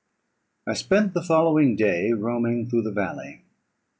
[0.65, 3.43] I spent the following day roaming through the valley.